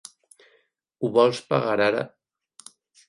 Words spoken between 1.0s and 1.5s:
Ho vols